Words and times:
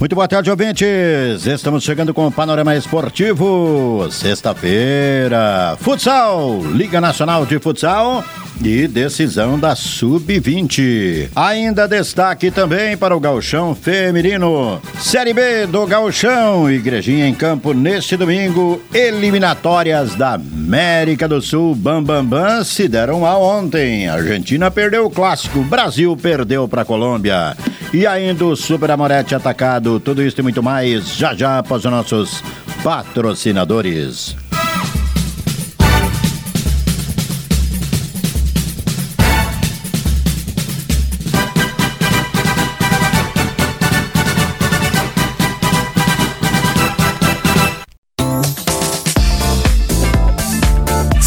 Muito 0.00 0.14
boa 0.14 0.26
tarde, 0.26 0.50
ouvintes. 0.50 1.46
Estamos 1.46 1.84
chegando 1.84 2.14
com 2.14 2.26
o 2.26 2.32
Panorama 2.32 2.74
Esportivo. 2.74 4.08
Sexta-feira, 4.10 5.76
futsal, 5.78 6.62
Liga 6.72 7.02
Nacional 7.02 7.44
de 7.44 7.58
Futsal 7.58 8.24
e 8.64 8.88
decisão 8.88 9.58
da 9.58 9.76
Sub-20. 9.76 11.28
Ainda 11.36 11.86
destaque 11.86 12.50
também 12.50 12.96
para 12.96 13.14
o 13.14 13.20
Galchão 13.20 13.74
Feminino. 13.74 14.80
Série 14.98 15.34
B 15.34 15.66
do 15.66 15.86
Galchão, 15.86 16.70
Igrejinha 16.70 17.28
em 17.28 17.34
campo 17.34 17.74
neste 17.74 18.16
domingo. 18.16 18.80
Eliminatórias 18.94 20.14
da 20.14 20.32
América 20.32 21.28
do 21.28 21.42
Sul. 21.42 21.74
Bam 21.74 22.02
Bam 22.02 22.24
Bam 22.24 22.64
se 22.64 22.88
deram 22.88 23.26
a 23.26 23.36
ontem. 23.36 24.08
Argentina 24.08 24.70
perdeu 24.70 25.04
o 25.04 25.10
clássico, 25.10 25.62
Brasil 25.62 26.16
perdeu 26.16 26.66
para 26.66 26.80
a 26.80 26.86
Colômbia. 26.86 27.54
E 27.92 28.06
ainda 28.06 28.44
o 28.44 28.56
Super 28.56 28.92
Amorete 28.92 29.34
atacado. 29.34 29.98
Tudo 29.98 30.22
isso 30.22 30.40
e 30.40 30.42
muito 30.42 30.62
mais 30.62 31.08
já 31.16 31.34
já 31.34 31.58
após 31.58 31.84
os 31.84 31.90
nossos 31.90 32.42
patrocinadores. 32.84 34.39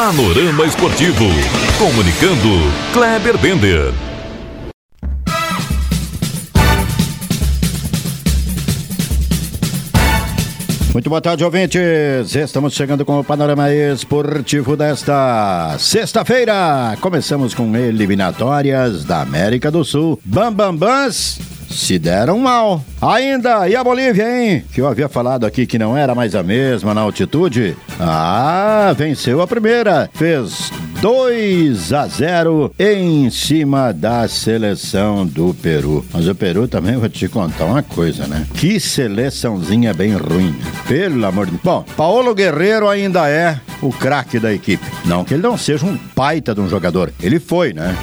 Panorama 0.00 0.64
Esportivo. 0.64 1.26
Comunicando, 1.76 2.72
Kleber 2.94 3.36
Bender. 3.36 3.92
Muito 10.94 11.10
boa 11.10 11.20
tarde, 11.20 11.44
ouvintes. 11.44 12.34
Estamos 12.34 12.72
chegando 12.72 13.04
com 13.04 13.20
o 13.20 13.24
panorama 13.24 13.70
esportivo 13.70 14.74
desta 14.74 15.76
sexta-feira. 15.78 16.96
Começamos 17.02 17.52
com 17.52 17.76
eliminatórias 17.76 19.04
da 19.04 19.20
América 19.20 19.70
do 19.70 19.84
Sul. 19.84 20.18
Bambambãs 20.24 21.38
se 21.70 21.98
deram 21.98 22.38
mal. 22.38 22.82
Ainda, 23.00 23.68
e 23.68 23.76
a 23.76 23.82
Bolívia, 23.82 24.24
hein? 24.28 24.64
Que 24.72 24.80
eu 24.80 24.88
havia 24.88 25.08
falado 25.08 25.46
aqui 25.46 25.66
que 25.66 25.78
não 25.78 25.96
era 25.96 26.14
mais 26.14 26.34
a 26.34 26.42
mesma 26.42 26.92
na 26.92 27.00
altitude. 27.00 27.76
Ah, 27.98 28.92
venceu 28.96 29.40
a 29.40 29.46
primeira. 29.46 30.10
Fez 30.12 30.70
2 31.00 31.92
a 31.92 32.06
0 32.06 32.74
em 32.78 33.30
cima 33.30 33.92
da 33.92 34.28
seleção 34.28 35.26
do 35.26 35.54
Peru. 35.54 36.04
Mas 36.12 36.28
o 36.28 36.34
Peru 36.34 36.68
também 36.68 36.96
vou 36.96 37.08
te 37.08 37.28
contar 37.28 37.64
uma 37.64 37.82
coisa, 37.82 38.26
né? 38.26 38.46
Que 38.54 38.78
seleçãozinha 38.78 39.94
bem 39.94 40.14
ruim. 40.14 40.54
Pelo 40.86 41.24
amor 41.24 41.46
de. 41.46 41.58
Bom, 41.62 41.84
Paulo 41.96 42.34
Guerreiro 42.34 42.88
ainda 42.88 43.28
é 43.28 43.58
o 43.80 43.90
craque 43.90 44.38
da 44.38 44.52
equipe. 44.52 44.84
Não 45.04 45.24
que 45.24 45.34
ele 45.34 45.42
não 45.42 45.56
seja 45.56 45.86
um 45.86 45.98
baita 46.14 46.54
de 46.54 46.60
um 46.60 46.68
jogador. 46.68 47.12
Ele 47.22 47.40
foi, 47.40 47.72
né? 47.72 47.96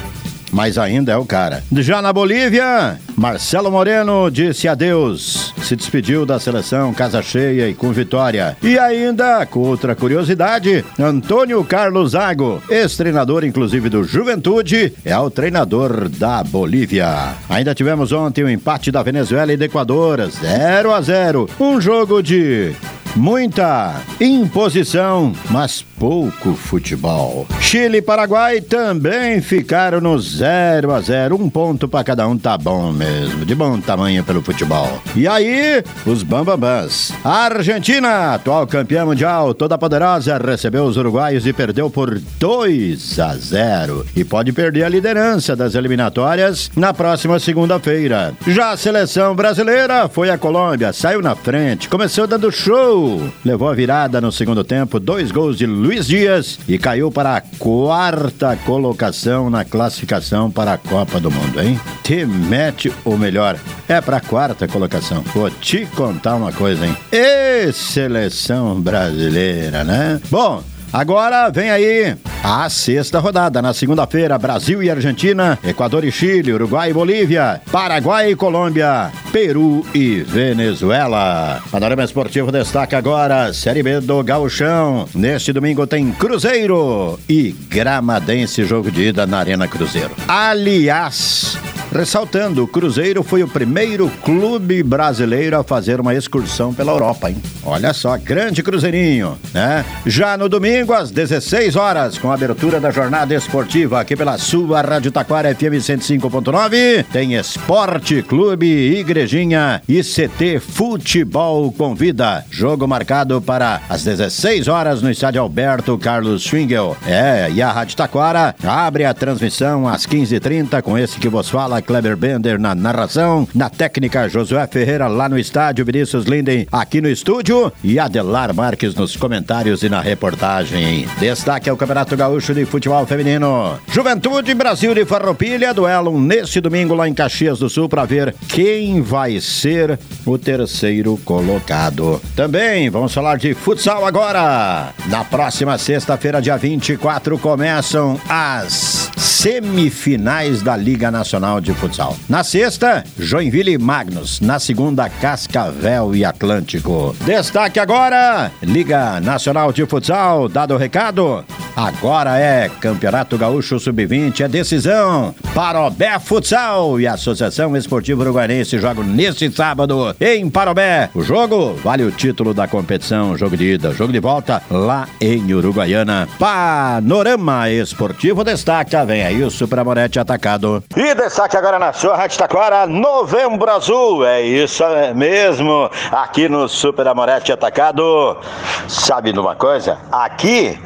Mas 0.52 0.78
ainda 0.78 1.12
é 1.12 1.16
o 1.16 1.24
cara. 1.24 1.62
Já 1.72 2.00
na 2.02 2.12
Bolívia, 2.12 2.98
Marcelo 3.16 3.70
Moreno 3.70 4.30
disse 4.30 4.68
adeus. 4.68 5.52
Se 5.62 5.76
despediu 5.76 6.24
da 6.24 6.38
seleção 6.38 6.94
casa 6.94 7.22
cheia 7.22 7.68
e 7.68 7.74
com 7.74 7.92
vitória. 7.92 8.56
E 8.62 8.78
ainda, 8.78 9.44
com 9.46 9.60
outra 9.60 9.94
curiosidade, 9.94 10.84
Antônio 10.98 11.62
Carlos 11.64 12.12
Zago, 12.12 12.62
ex-treinador 12.68 13.44
inclusive 13.44 13.88
do 13.88 14.04
Juventude, 14.04 14.92
é 15.04 15.16
o 15.18 15.30
treinador 15.30 16.08
da 16.08 16.42
Bolívia. 16.42 17.34
Ainda 17.48 17.74
tivemos 17.74 18.12
ontem 18.12 18.44
o 18.44 18.50
empate 18.50 18.90
da 18.90 19.02
Venezuela 19.02 19.52
e 19.52 19.56
do 19.56 19.64
Equador, 19.64 20.20
0 20.28 20.92
a 20.92 21.00
0. 21.00 21.48
Um 21.60 21.80
jogo 21.80 22.22
de 22.22 22.74
muita 23.18 24.00
imposição, 24.20 25.32
mas 25.50 25.84
pouco 25.98 26.54
futebol. 26.54 27.46
Chile 27.60 27.98
e 27.98 28.02
Paraguai 28.02 28.60
também 28.60 29.42
ficaram 29.42 30.00
no 30.00 30.18
0 30.18 30.94
a 30.94 31.00
0 31.00 31.36
Um 31.36 31.50
ponto 31.50 31.88
para 31.88 32.04
cada 32.04 32.26
um 32.26 32.38
tá 32.38 32.56
bom 32.56 32.92
mesmo, 32.92 33.44
de 33.44 33.54
bom 33.54 33.80
tamanho 33.80 34.22
pelo 34.22 34.40
futebol. 34.40 35.02
E 35.16 35.26
aí, 35.26 35.82
os 36.06 36.22
Bambambãs. 36.22 37.12
A 37.24 37.46
Argentina, 37.46 38.34
atual 38.34 38.66
campeã 38.66 39.04
mundial, 39.04 39.52
toda 39.52 39.76
poderosa, 39.76 40.38
recebeu 40.38 40.84
os 40.84 40.96
uruguaios 40.96 41.46
e 41.46 41.52
perdeu 41.52 41.90
por 41.90 42.18
2 42.38 43.18
a 43.18 43.34
0 43.34 44.06
e 44.14 44.24
pode 44.24 44.52
perder 44.52 44.84
a 44.84 44.88
liderança 44.88 45.56
das 45.56 45.74
eliminatórias 45.74 46.70
na 46.76 46.94
próxima 46.94 47.38
segunda-feira. 47.40 48.32
Já 48.46 48.70
a 48.70 48.76
seleção 48.76 49.34
brasileira 49.34 50.08
foi 50.08 50.30
a 50.30 50.38
Colômbia, 50.38 50.92
saiu 50.92 51.20
na 51.20 51.34
frente, 51.34 51.88
começou 51.88 52.26
dando 52.26 52.52
show, 52.52 53.07
levou 53.44 53.68
a 53.68 53.74
virada 53.74 54.20
no 54.20 54.32
segundo 54.32 54.64
tempo, 54.64 55.00
dois 55.00 55.30
gols 55.30 55.56
de 55.56 55.66
Luiz 55.66 56.06
Dias 56.06 56.58
e 56.68 56.78
caiu 56.78 57.10
para 57.10 57.36
a 57.36 57.40
quarta 57.40 58.56
colocação 58.64 59.50
na 59.50 59.64
classificação 59.64 60.50
para 60.50 60.74
a 60.74 60.78
Copa 60.78 61.20
do 61.20 61.30
Mundo, 61.30 61.60
hein? 61.60 61.80
Te 62.02 62.24
mete, 62.24 62.92
ou 63.04 63.16
melhor, 63.16 63.58
é 63.88 64.00
para 64.00 64.18
a 64.18 64.20
quarta 64.20 64.66
colocação. 64.66 65.22
Vou 65.34 65.50
te 65.50 65.86
contar 65.86 66.36
uma 66.36 66.52
coisa, 66.52 66.86
hein? 66.86 66.96
E 67.12 67.72
seleção 67.72 68.80
brasileira, 68.80 69.84
né? 69.84 70.20
Bom, 70.30 70.62
Agora 70.92 71.50
vem 71.50 71.70
aí 71.70 72.16
a 72.42 72.68
sexta 72.68 73.18
rodada. 73.18 73.60
Na 73.60 73.74
segunda-feira, 73.74 74.38
Brasil 74.38 74.82
e 74.82 74.90
Argentina, 74.90 75.58
Equador 75.64 76.04
e 76.04 76.12
Chile, 76.12 76.52
Uruguai 76.52 76.90
e 76.90 76.92
Bolívia, 76.92 77.60
Paraguai 77.70 78.32
e 78.32 78.36
Colômbia, 78.36 79.10
Peru 79.32 79.84
e 79.94 80.20
Venezuela. 80.22 81.62
Panorama 81.70 82.04
Esportivo 82.04 82.50
destaca 82.50 82.96
agora 82.96 83.52
Série 83.52 83.82
B 83.82 84.00
do 84.00 84.22
Gauchão. 84.22 85.08
Neste 85.14 85.52
domingo 85.52 85.86
tem 85.86 86.12
Cruzeiro 86.12 87.18
e 87.28 87.54
Gramadense, 87.68 88.64
jogo 88.64 88.90
de 88.90 89.08
ida 89.08 89.26
na 89.26 89.38
Arena 89.38 89.68
Cruzeiro. 89.68 90.10
Aliás, 90.26 91.58
Ressaltando, 91.92 92.62
o 92.62 92.68
Cruzeiro 92.68 93.22
foi 93.22 93.42
o 93.42 93.48
primeiro 93.48 94.10
clube 94.22 94.82
brasileiro 94.82 95.58
a 95.58 95.64
fazer 95.64 96.00
uma 96.00 96.14
excursão 96.14 96.74
pela 96.74 96.92
Europa, 96.92 97.30
hein? 97.30 97.36
Olha 97.64 97.94
só, 97.94 98.16
grande 98.18 98.62
Cruzeirinho, 98.62 99.38
né? 99.54 99.84
Já 100.06 100.36
no 100.36 100.48
domingo, 100.48 100.92
às 100.92 101.10
16 101.10 101.76
horas, 101.76 102.18
com 102.18 102.30
a 102.30 102.34
abertura 102.34 102.78
da 102.78 102.90
jornada 102.90 103.34
esportiva 103.34 104.00
aqui 104.00 104.14
pela 104.14 104.36
sua 104.36 104.82
Rádio 104.82 105.10
Taquara 105.10 105.54
FM 105.54 105.80
105.9, 105.80 107.06
tem 107.10 107.34
Esporte 107.34 108.22
Clube 108.22 108.66
Igrejinha 108.66 109.82
e 109.88 110.02
CT 110.02 110.60
Futebol 110.60 111.72
Convida. 111.72 112.44
Jogo 112.50 112.86
marcado 112.86 113.40
para 113.40 113.80
as 113.88 114.04
16 114.04 114.68
horas 114.68 115.00
no 115.00 115.10
estádio 115.10 115.40
Alberto 115.40 115.96
Carlos 115.96 116.42
Schwingel. 116.42 116.96
É, 117.06 117.50
e 117.50 117.62
a 117.62 117.72
Rádio 117.72 117.96
Taquara 117.96 118.54
abre 118.62 119.04
a 119.04 119.14
transmissão 119.14 119.88
às 119.88 120.06
15h30 120.06 120.82
com 120.82 120.98
esse 120.98 121.18
que 121.18 121.28
vos 121.28 121.48
fala 121.48 121.77
fala 121.78 121.82
Kleber 121.82 122.16
Bender 122.16 122.58
na 122.58 122.74
narração, 122.74 123.48
na 123.54 123.70
técnica 123.70 124.28
Josué 124.28 124.66
Ferreira 124.66 125.06
lá 125.06 125.28
no 125.28 125.38
estádio, 125.38 125.84
Vinícius 125.84 126.24
Linden 126.24 126.66
aqui 126.70 127.00
no 127.00 127.08
estúdio 127.08 127.72
e 127.82 127.98
Adelar 127.98 128.54
Marques 128.54 128.94
nos 128.94 129.16
comentários 129.16 129.82
e 129.82 129.88
na 129.88 130.00
reportagem. 130.00 131.06
Destaque 131.18 131.70
ao 131.70 131.76
Campeonato 131.76 132.16
Gaúcho 132.16 132.54
de 132.54 132.64
Futebol 132.64 133.06
Feminino. 133.06 133.78
Juventude 133.90 134.54
Brasil 134.54 134.94
de 134.94 135.04
Farroupilha, 135.04 135.72
duelo 135.72 136.20
nesse 136.20 136.60
domingo 136.60 136.94
lá 136.94 137.08
em 137.08 137.14
Caxias 137.14 137.58
do 137.58 137.68
Sul 137.68 137.88
para 137.88 138.04
ver 138.04 138.34
quem 138.48 139.00
vai 139.00 139.40
ser 139.40 139.98
o 140.26 140.38
terceiro 140.38 141.16
colocado. 141.24 142.20
Também 142.34 142.90
vamos 142.90 143.14
falar 143.14 143.38
de 143.38 143.54
futsal 143.54 144.06
agora. 144.06 144.90
Na 145.06 145.24
próxima 145.24 145.78
sexta-feira, 145.78 146.42
dia 146.42 146.56
24, 146.56 147.38
começam 147.38 148.20
as 148.28 149.10
semifinais 149.38 150.62
da 150.62 150.76
Liga 150.76 151.10
Nacional 151.10 151.60
de 151.60 151.67
Futsal. 151.74 152.16
Na 152.28 152.42
sexta, 152.44 153.04
Joinville 153.18 153.72
e 153.72 153.78
Magnus. 153.78 154.40
Na 154.40 154.58
segunda, 154.58 155.08
Cascavel 155.08 156.14
e 156.14 156.24
Atlântico. 156.24 157.14
Destaque 157.24 157.78
agora, 157.78 158.50
Liga 158.62 159.20
Nacional 159.20 159.72
de 159.72 159.84
Futsal. 159.86 160.48
Dado 160.48 160.74
o 160.74 160.78
recado, 160.78 161.44
agora 161.76 162.38
é 162.38 162.68
Campeonato 162.80 163.36
Gaúcho 163.36 163.78
Sub-20, 163.78 164.40
é 164.40 164.48
decisão. 164.48 165.34
Parobé 165.54 166.18
Futsal 166.18 167.00
e 167.00 167.06
Associação 167.06 167.76
Esportiva 167.76 168.22
Uruguaiense 168.22 168.78
jogam 168.78 169.04
nesse 169.04 169.50
sábado 169.50 170.14
em 170.20 170.48
Parobé. 170.48 171.10
O 171.14 171.22
jogo 171.22 171.74
vale 171.82 172.04
o 172.04 172.10
título 172.10 172.54
da 172.54 172.66
competição, 172.66 173.36
jogo 173.36 173.56
de 173.56 173.74
ida, 173.74 173.92
jogo 173.92 174.12
de 174.12 174.20
volta 174.20 174.62
lá 174.70 175.08
em 175.20 175.52
Uruguaiana. 175.52 176.28
Panorama 176.38 177.70
Esportivo 177.70 178.42
destaca, 178.44 179.04
vem 179.04 179.22
aí 179.22 179.42
o 179.42 179.50
Super 179.50 179.80
Amorete 179.80 180.18
atacado. 180.18 180.82
E 180.96 181.14
destaque 181.14 181.57
agora 181.58 181.76
na 181.76 181.92
sua 181.92 182.16
Rádio 182.16 182.38
Taquara, 182.38 182.86
Novembro 182.86 183.68
Azul, 183.68 184.24
é 184.24 184.40
isso 184.40 184.84
mesmo, 185.16 185.90
aqui 186.12 186.48
no 186.48 186.68
Super 186.68 187.08
Amorete 187.08 187.50
atacado. 187.50 188.38
Sabe 188.86 189.32
de 189.32 189.40
uma 189.40 189.56
coisa? 189.56 189.98
Aqui 190.12 190.80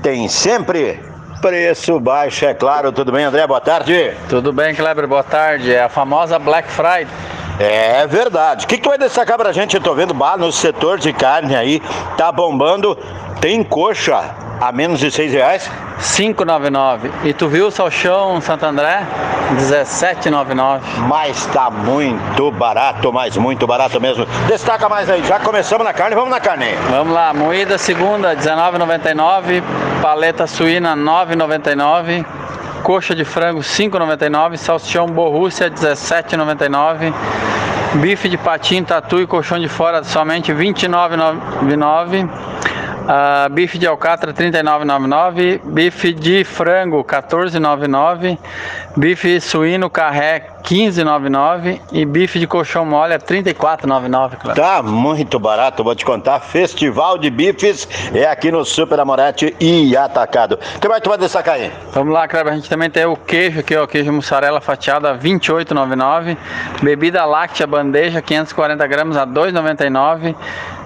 tem 0.00 0.28
sempre 0.28 1.02
preço 1.40 1.98
baixo, 1.98 2.44
é 2.44 2.54
claro. 2.54 2.92
Tudo 2.92 3.10
bem, 3.10 3.24
André? 3.24 3.44
Boa 3.48 3.60
tarde. 3.60 4.14
Tudo 4.28 4.52
bem, 4.52 4.72
Kleber? 4.76 5.08
Boa 5.08 5.24
tarde. 5.24 5.74
É 5.74 5.82
a 5.82 5.88
famosa 5.88 6.38
Black 6.38 6.70
Friday. 6.70 7.08
É 7.58 8.06
verdade. 8.06 8.64
O 8.64 8.68
que, 8.68 8.76
que 8.76 8.82
tu 8.82 8.90
vai 8.90 8.98
destacar 8.98 9.36
pra 9.36 9.50
gente? 9.50 9.74
Eu 9.74 9.82
tô 9.82 9.92
vendo 9.92 10.14
bar 10.14 10.38
no 10.38 10.52
setor 10.52 10.98
de 10.98 11.12
carne 11.12 11.56
aí, 11.56 11.82
tá 12.16 12.30
bombando. 12.30 12.96
Tem 13.40 13.64
coxa 13.64 14.22
a 14.62 14.70
menos 14.70 15.00
de 15.00 15.10
seis 15.10 15.32
reais? 15.32 15.68
5,99. 15.98 17.10
E 17.24 17.32
tu 17.32 17.48
viu 17.48 17.66
o 17.66 17.70
salchão 17.70 18.40
Santo 18.40 18.64
André? 18.64 19.04
17,99. 19.56 20.80
Mas 21.08 21.44
tá 21.46 21.68
muito 21.68 22.48
barato, 22.52 23.12
mas 23.12 23.36
muito 23.36 23.66
barato 23.66 24.00
mesmo. 24.00 24.24
Destaca 24.46 24.88
mais 24.88 25.10
aí. 25.10 25.24
Já 25.24 25.40
começamos 25.40 25.84
na 25.84 25.92
carne, 25.92 26.14
vamos 26.14 26.30
na 26.30 26.38
carne. 26.38 26.66
Vamos 26.90 27.12
lá, 27.12 27.34
moída 27.34 27.76
segunda 27.76 28.36
19,99, 28.36 29.64
paleta 30.00 30.46
suína 30.46 30.96
9,99. 30.96 32.24
Coxa 32.84 33.16
de 33.16 33.24
frango 33.24 33.60
5,99, 33.60 34.56
salsichão 34.56 35.06
Borrússia 35.06 35.70
17,99, 35.70 37.12
bife 37.94 38.28
de 38.28 38.36
patinho, 38.36 38.84
tatu 38.84 39.20
e 39.20 39.26
colchão 39.26 39.58
de 39.58 39.68
fora 39.68 40.04
somente 40.04 40.52
29,99. 40.52 42.51
Uh, 43.02 43.52
bife 43.52 43.78
de 43.78 43.86
alcatra 43.86 44.32
39,99, 44.32 45.60
bife 45.64 46.12
de 46.12 46.44
frango 46.44 47.02
14,99, 47.02 48.38
bife 48.96 49.40
suíno 49.40 49.90
carré 49.90 50.46
15,99 50.62 51.80
e 51.90 52.04
bife 52.04 52.38
de 52.38 52.46
colchão 52.46 52.86
mole 52.86 53.12
é 53.12 53.18
34,99. 53.18 54.36
Claro. 54.36 54.60
Tá 54.60 54.82
muito 54.82 55.38
barato, 55.38 55.82
vou 55.82 55.94
te 55.94 56.04
contar. 56.04 56.38
Festival 56.40 57.18
de 57.18 57.28
bifes 57.28 57.88
é 58.14 58.24
aqui 58.24 58.52
no 58.52 58.64
Super 58.64 59.00
Amorete 59.00 59.54
e 59.60 59.96
Atacado. 59.96 60.58
O 60.76 60.80
que 60.80 60.88
mais 60.88 61.02
tu 61.02 61.10
vai 61.10 61.18
destacar 61.18 61.56
aí? 61.56 61.72
Vamos 61.92 62.14
lá, 62.14 62.28
Kleber. 62.28 62.52
A 62.52 62.56
gente 62.56 62.68
também 62.68 62.88
tem 62.88 63.04
o 63.04 63.16
queijo 63.16 63.60
aqui, 63.60 63.76
ó, 63.76 63.86
queijo 63.86 64.12
mussarela 64.12 64.60
fatiada 64.60 65.18
28,99, 65.18 66.36
bebida 66.82 67.24
láctea 67.24 67.66
bandeja 67.66 68.22
540 68.22 68.86
gramas 68.86 69.16
a 69.16 69.26
2,99. 69.26 70.36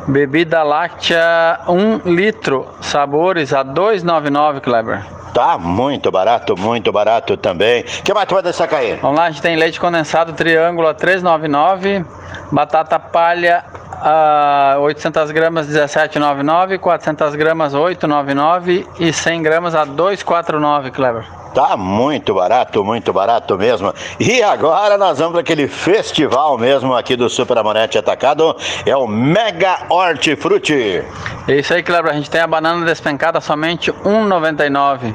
Bebida 0.08 0.62
láctea 0.62 1.61
1 1.67 2.08
litro, 2.11 2.69
sabores 2.81 3.53
a 3.53 3.64
2,99, 3.64 4.61
Kleber. 4.61 5.05
Tá 5.35 5.58
muito 5.58 6.11
barato, 6.11 6.56
muito 6.56 6.93
barato 6.93 7.37
também. 7.37 7.82
O 7.82 8.03
que 8.03 8.14
mais 8.14 8.26
tu 8.26 8.35
vai 8.35 8.43
destacar 8.43 8.81
aí? 8.81 8.94
Vamos 9.03 9.19
lá, 9.19 9.25
a 9.25 9.31
gente 9.31 9.43
tem 9.43 9.56
leite 9.56 9.79
condensado 9.81 10.32
triângulo 10.32 10.88
a 10.88 10.94
3,99, 10.94 12.06
batata 12.53 12.99
palha 12.99 13.64
a 14.00 14.76
800 14.81 15.31
gramas 15.32 15.69
17,99, 15.69 16.79
400 16.79 17.35
gramas 17.35 17.75
8,99 17.75 18.87
e 19.00 19.12
100 19.12 19.43
gramas 19.43 19.75
a 19.75 19.85
2,49, 19.85 20.91
Kleber. 20.93 21.25
Tá 21.56 21.75
muito 21.75 22.35
barato, 22.35 22.85
muito 22.85 23.14
barato 23.14 23.56
mesmo. 23.56 23.91
E 24.20 24.43
agora 24.43 24.99
nós 24.99 25.17
vamos 25.17 25.32
para 25.32 25.41
aquele 25.41 25.67
festival 25.67 26.58
mesmo 26.58 26.94
aqui 26.94 27.17
do 27.17 27.31
Super 27.31 27.56
Amonete 27.56 27.97
Atacado, 27.97 28.55
é 28.85 28.94
o 28.94 29.06
Mega 29.06 29.79
Hortifruti. 29.88 31.03
É 31.49 31.55
isso 31.55 31.73
aí, 31.73 31.82
Kleber, 31.82 32.12
a 32.12 32.14
gente 32.14 32.29
tem 32.29 32.43
a 32.43 32.47
banana 32.47 32.85
despencada 32.85 33.41
somente 33.41 33.91
1,99. 33.91 35.14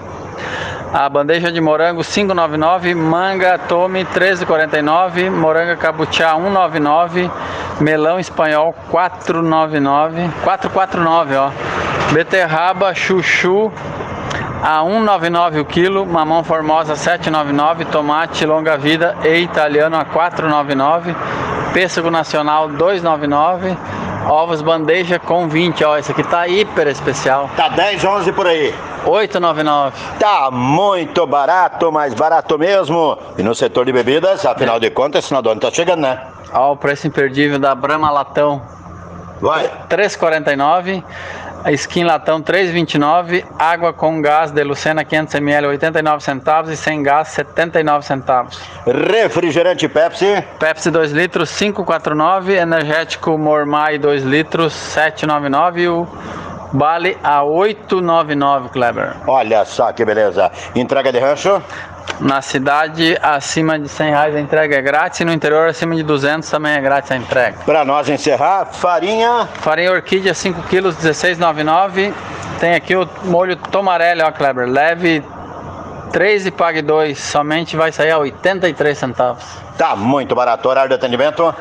A 0.91 1.07
bandeja 1.07 1.51
de 1.51 1.61
morango 1.61 2.01
5,99, 2.01 2.95
manga 2.95 3.59
tome 3.59 4.03
13,49, 4.03 5.29
moranga 5.29 5.75
cabuchá 5.75 6.33
1,99, 6.33 7.29
melão 7.79 8.19
espanhol 8.19 8.73
4,99, 8.91 10.31
4,49, 10.43 11.37
ó. 11.37 11.51
Beterraba 12.11 12.95
chuchu 12.95 13.71
a 14.61 14.81
1,99 14.83 15.61
o 15.61 15.65
quilo, 15.65 16.05
mamão 16.05 16.43
formosa 16.43 16.93
7,99, 16.93 17.87
tomate 17.87 18.45
longa 18.45 18.77
vida 18.77 19.17
e 19.23 19.39
italiano 19.39 19.95
a 19.97 20.05
4,99, 20.05 21.15
pêssego 21.73 22.11
nacional 22.11 22.69
2,99, 22.69 23.75
ovos 24.29 24.61
bandeja 24.61 25.17
com 25.17 25.49
20, 25.49 25.83
ó, 25.83 25.97
esse 25.97 26.11
aqui 26.11 26.23
tá 26.23 26.47
hiper 26.47 26.87
especial. 26.87 27.49
Tá 27.55 27.69
10, 27.69 28.05
11 28.05 28.31
por 28.33 28.45
aí. 28.45 28.73
8,99. 29.03 29.93
Tá 30.19 30.51
muito 30.51 31.25
barato, 31.25 31.91
mais 31.91 32.13
barato 32.13 32.59
mesmo. 32.59 33.17
E 33.37 33.41
no 33.41 33.55
setor 33.55 33.85
de 33.85 33.91
bebidas, 33.91 34.45
afinal 34.45 34.77
é. 34.77 34.79
de 34.79 34.91
contas, 34.91 35.25
esse 35.25 35.33
ano 35.33 35.55
tá 35.55 35.71
chegando, 35.71 36.01
né? 36.01 36.21
Ó, 36.53 36.73
o 36.73 36.77
preço 36.77 37.07
imperdível 37.07 37.57
da 37.57 37.73
Brahma 37.73 38.11
Latão. 38.11 38.61
Vai. 39.41 39.67
3,49. 39.89 41.03
A 41.63 41.71
skin 41.71 42.05
latão 42.05 42.41
3,29, 42.41 43.45
água 43.57 43.93
com 43.93 44.19
gás 44.19 44.49
de 44.49 44.63
Lucena 44.63 45.03
500 45.03 45.35
ml 45.35 45.67
89 45.67 46.23
centavos 46.23 46.71
e 46.71 46.77
sem 46.77 47.03
gás 47.03 47.27
79 47.29 48.05
centavos. 48.05 48.59
Refrigerante 48.85 49.87
Pepsi? 49.87 50.43
Pepsi 50.59 50.89
2 50.89 51.11
litros 51.11 51.51
5,49, 51.51 52.59
energético 52.59 53.37
Mormai 53.37 53.99
2 53.99 54.23
litros 54.23 54.73
7,99 54.73 55.77
e 55.77 55.87
o 55.87 56.07
Bale 56.71 57.17
a 57.23 57.41
8,99, 57.41 58.69
Kleber. 58.69 59.15
Olha 59.27 59.65
só 59.65 59.91
que 59.91 60.05
beleza. 60.05 60.51
Entrega 60.75 61.11
de 61.11 61.19
rancho? 61.19 61.61
Na 62.19 62.41
cidade, 62.41 63.17
acima 63.21 63.79
de 63.79 63.89
100 63.89 64.09
reais 64.09 64.35
a 64.35 64.39
entrega 64.39 64.75
é 64.75 64.81
grátis 64.81 65.19
e 65.19 65.25
no 65.25 65.33
interior, 65.33 65.69
acima 65.69 65.95
de 65.95 66.03
200 66.03 66.49
também 66.49 66.73
é 66.73 66.81
grátis 66.81 67.11
a 67.11 67.17
entrega. 67.17 67.57
Para 67.65 67.83
nós 67.83 68.07
encerrar, 68.09 68.65
farinha. 68.65 69.47
Farinha 69.55 69.91
orquídea 69.91 70.33
5 70.33 70.61
quilos, 70.63 70.95
16,99. 70.97 72.13
Tem 72.59 72.75
aqui 72.75 72.95
o 72.95 73.07
molho 73.23 73.55
tomarelli, 73.55 74.21
ó, 74.21 74.31
Kleber. 74.31 74.67
Leve 74.67 75.23
3 76.11 76.45
e 76.45 76.51
pague 76.51 76.81
2. 76.81 77.17
Somente 77.17 77.75
vai 77.75 77.91
sair 77.91 78.11
a 78.11 78.19
83 78.19 78.97
centavos. 78.97 79.43
Tá 79.77 79.95
muito 79.95 80.35
barato. 80.35 80.69
Horário 80.69 80.89
de 80.89 80.95
atendimento? 80.95 81.53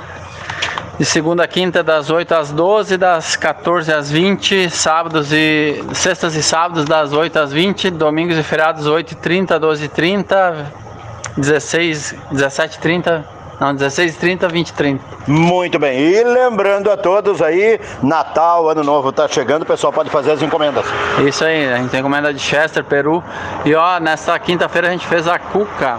De 1.00 1.07
segunda 1.07 1.45
a 1.45 1.49
quinta, 1.49 1.83
das 1.83 2.11
8 2.11 2.35
às 2.35 2.52
12, 2.52 2.99
das 2.99 3.35
14 3.35 3.90
às 3.90 4.11
20, 4.11 4.69
sábados 4.69 5.33
e 5.33 5.83
sextas 5.95 6.35
e 6.35 6.42
sábados 6.42 6.85
das 6.85 7.14
8 7.14 7.38
às 7.38 7.50
20, 7.50 7.88
domingos 7.88 8.37
e 8.37 8.42
feriados 8.42 8.87
8 8.87 9.12
e 9.12 9.14
30, 9.14 9.59
12 9.59 9.85
e 9.87 9.88
30, 9.88 10.73
16, 11.38 12.14
17 12.30 12.76
e 12.76 12.80
30, 12.80 13.25
não, 13.59 13.75
16 13.75 14.14
e 14.14 14.19
30, 14.19 14.49
20 14.49 14.69
e 14.69 14.73
30. 14.75 15.04
Muito 15.26 15.78
bem. 15.78 15.99
E 15.99 16.23
lembrando 16.23 16.90
a 16.90 16.99
todos 16.99 17.40
aí, 17.40 17.80
Natal, 18.02 18.69
Ano 18.69 18.85
Novo 18.85 19.11
tá 19.11 19.26
chegando, 19.26 19.62
o 19.62 19.66
pessoal 19.66 19.95
pode 19.95 20.11
fazer 20.11 20.33
as 20.33 20.42
encomendas. 20.42 20.85
Isso 21.26 21.42
aí, 21.42 21.73
a 21.73 21.78
gente 21.78 21.88
tem 21.88 22.00
encomenda 22.00 22.30
de 22.35 22.40
Chester, 22.40 22.85
Peru. 22.85 23.25
E 23.64 23.75
ó, 23.75 23.99
nessa 23.99 24.38
quinta-feira 24.38 24.88
a 24.88 24.90
gente 24.90 25.07
fez 25.07 25.26
a 25.26 25.38
cuca 25.38 25.99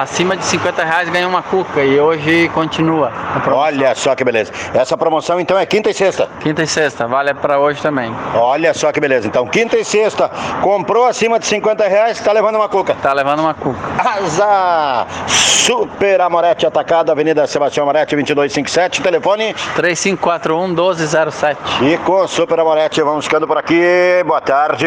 acima 0.00 0.36
de 0.36 0.44
50 0.44 0.84
reais 0.84 1.08
ganha 1.08 1.28
uma 1.28 1.42
cuca 1.42 1.82
e 1.82 2.00
hoje 2.00 2.48
continua. 2.54 3.12
Olha 3.52 3.94
só 3.94 4.14
que 4.14 4.24
beleza. 4.24 4.52
Essa 4.74 4.96
promoção 4.96 5.38
então 5.38 5.58
é 5.58 5.66
quinta 5.66 5.90
e 5.90 5.94
sexta. 5.94 6.28
Quinta 6.40 6.62
e 6.62 6.66
sexta, 6.66 7.06
vale 7.06 7.34
para 7.34 7.58
hoje 7.58 7.82
também. 7.82 8.14
Olha 8.34 8.72
só 8.72 8.90
que 8.92 9.00
beleza. 9.00 9.26
Então, 9.26 9.46
quinta 9.46 9.76
e 9.76 9.84
sexta, 9.84 10.30
comprou 10.62 11.06
acima 11.06 11.38
de 11.38 11.46
50 11.46 11.86
reais, 11.86 12.20
tá 12.20 12.32
levando 12.32 12.56
uma 12.56 12.68
cuca. 12.68 12.94
Tá 13.02 13.12
levando 13.12 13.40
uma 13.40 13.54
cuca. 13.54 13.78
Asa! 13.98 15.06
Super 15.28 16.20
Amorete 16.20 16.66
Atacado, 16.66 17.12
Avenida 17.12 17.46
Sebastião 17.46 17.84
Amorete, 17.84 18.16
2257, 18.16 19.02
telefone 19.02 19.54
3541 19.76 20.68
1207. 20.68 21.84
E 21.84 21.98
com 21.98 22.26
Super 22.26 22.60
Amorete, 22.60 23.02
vamos 23.02 23.26
ficando 23.26 23.46
por 23.46 23.58
aqui. 23.58 23.82
Boa 24.26 24.40
tarde. 24.40 24.86